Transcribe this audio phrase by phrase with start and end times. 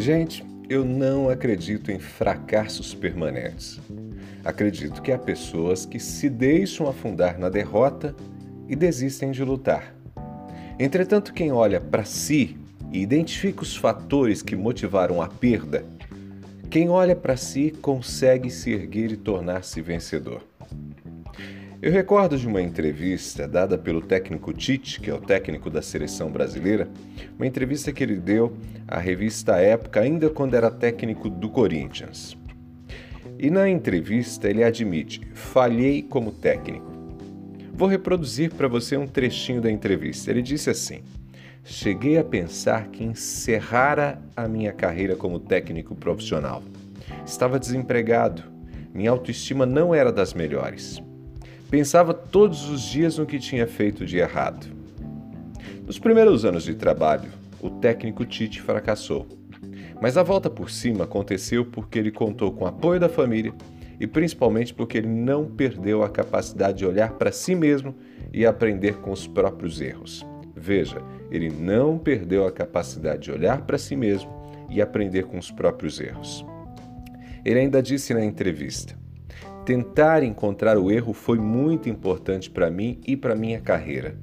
[0.00, 3.78] Gente, eu não acredito em fracassos permanentes.
[4.42, 8.16] Acredito que há pessoas que se deixam afundar na derrota
[8.66, 9.94] e desistem de lutar.
[10.78, 12.56] Entretanto, quem olha para si
[12.90, 15.84] e identifica os fatores que motivaram a perda,
[16.70, 20.42] quem olha para si consegue se erguer e tornar-se vencedor.
[21.82, 26.30] Eu recordo de uma entrevista dada pelo técnico Tite, que é o técnico da seleção
[26.30, 26.86] brasileira,
[27.38, 28.54] uma entrevista que ele deu
[28.86, 32.36] à revista Época, ainda quando era técnico do Corinthians.
[33.38, 36.84] E na entrevista ele admite: falhei como técnico.
[37.72, 40.30] Vou reproduzir para você um trechinho da entrevista.
[40.30, 41.00] Ele disse assim:
[41.64, 46.62] Cheguei a pensar que encerrara a minha carreira como técnico profissional.
[47.24, 48.42] Estava desempregado,
[48.92, 51.02] minha autoestima não era das melhores.
[51.70, 54.66] Pensava todos os dias no que tinha feito de errado.
[55.86, 57.30] Nos primeiros anos de trabalho,
[57.60, 59.28] o técnico Tite fracassou.
[60.02, 63.54] Mas a volta por cima aconteceu porque ele contou com o apoio da família
[64.00, 67.94] e principalmente porque ele não perdeu a capacidade de olhar para si mesmo
[68.32, 70.26] e aprender com os próprios erros.
[70.56, 74.30] Veja, ele não perdeu a capacidade de olhar para si mesmo
[74.68, 76.44] e aprender com os próprios erros.
[77.44, 78.98] Ele ainda disse na entrevista:
[79.64, 84.16] Tentar encontrar o erro foi muito importante para mim e para minha carreira.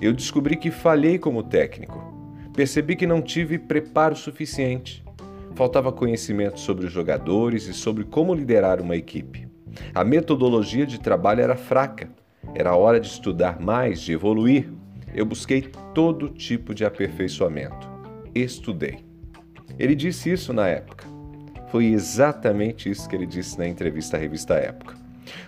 [0.00, 2.12] Eu descobri que falhei como técnico.
[2.54, 5.02] Percebi que não tive preparo suficiente.
[5.54, 9.48] Faltava conhecimento sobre os jogadores e sobre como liderar uma equipe.
[9.94, 12.10] A metodologia de trabalho era fraca.
[12.54, 14.70] Era hora de estudar mais, de evoluir.
[15.14, 15.62] Eu busquei
[15.94, 17.88] todo tipo de aperfeiçoamento.
[18.34, 19.04] Estudei.
[19.78, 21.11] Ele disse isso na época.
[21.72, 24.94] Foi exatamente isso que ele disse na entrevista à revista Época.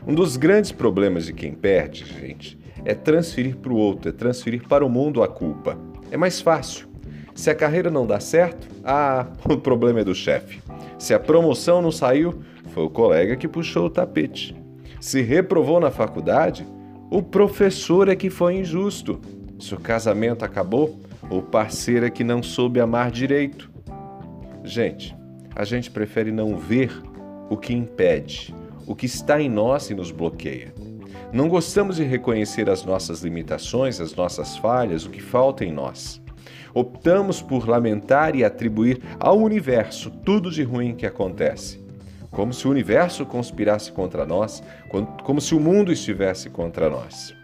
[0.06, 4.66] Um dos grandes problemas de quem perde, gente, é transferir para o outro, é transferir
[4.66, 5.78] para o mundo a culpa.
[6.10, 6.88] É mais fácil.
[7.34, 10.62] Se a carreira não dá certo, ah, o problema é do chefe.
[10.98, 14.56] Se a promoção não saiu, foi o colega que puxou o tapete.
[14.98, 16.66] Se reprovou na faculdade,
[17.10, 19.20] o professor é que foi injusto.
[19.60, 20.98] Se o casamento acabou,
[21.28, 23.70] o parceiro é que não soube amar direito.
[24.64, 25.14] Gente,
[25.54, 26.90] a gente prefere não ver
[27.48, 28.54] o que impede,
[28.86, 30.74] o que está em nós e nos bloqueia.
[31.32, 36.20] Não gostamos de reconhecer as nossas limitações, as nossas falhas, o que falta em nós.
[36.72, 41.82] Optamos por lamentar e atribuir ao universo tudo de ruim que acontece.
[42.30, 44.62] Como se o universo conspirasse contra nós,
[45.22, 47.34] como se o mundo estivesse contra nós.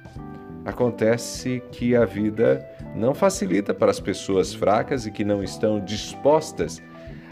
[0.65, 6.83] Acontece que a vida não facilita para as pessoas fracas e que não estão dispostas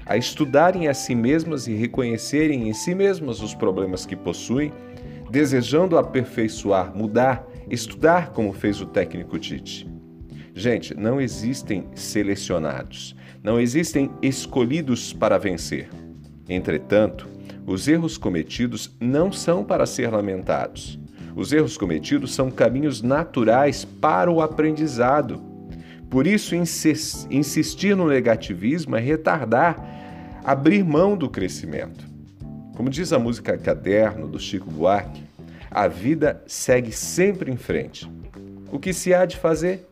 [0.08, 4.72] a estudarem a si mesmas e reconhecerem em si mesmas os problemas que possuem,
[5.30, 9.86] desejando aperfeiçoar, mudar, estudar como fez o técnico Tite.
[10.54, 15.90] Gente, não existem selecionados, não existem escolhidos para vencer.
[16.48, 17.28] Entretanto,
[17.66, 20.98] os erros cometidos não são para ser lamentados.
[21.36, 25.40] Os erros cometidos são caminhos naturais para o aprendizado.
[26.10, 29.98] Por isso, insistir no negativismo é retardar
[30.44, 32.06] abrir mão do crescimento.
[32.74, 35.22] Como diz a música Caderno do Chico Buarque,
[35.70, 38.10] a vida segue sempre em frente.
[38.72, 39.86] O que se há de fazer?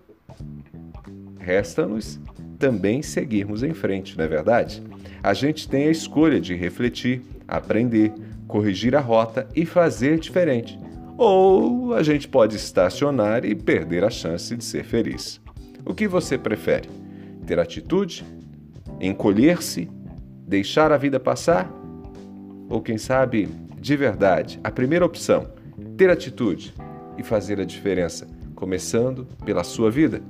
[1.39, 2.19] Resta-nos
[2.59, 4.83] também seguirmos em frente, não é verdade?
[5.23, 8.13] A gente tem a escolha de refletir, aprender,
[8.49, 10.79] corrigir a rota e fazer diferente.
[11.19, 15.41] Ou a gente pode estacionar e perder a chance de ser feliz.
[15.87, 16.89] O que você prefere?
[17.47, 18.27] Ter atitude?
[19.01, 19.89] Encolher-se
[20.45, 21.73] deixar a vida passar?
[22.69, 23.49] Ou quem sabe,
[23.79, 25.47] de verdade, a primeira opção,
[25.97, 26.75] ter atitude
[27.17, 28.27] e fazer a diferença,
[28.57, 30.21] começando pela sua vida?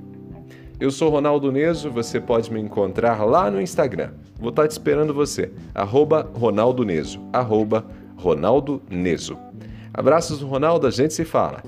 [0.78, 4.11] Eu sou Ronaldo Neso, você pode me encontrar lá no Instagram.
[4.38, 9.38] Vou estar te esperando você, arroba Ronaldo Neso, arroba Ronaldo Neso.
[9.94, 11.62] Abraços do Ronaldo, a gente se fala.